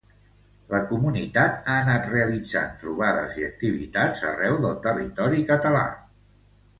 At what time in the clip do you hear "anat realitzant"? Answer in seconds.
1.81-2.73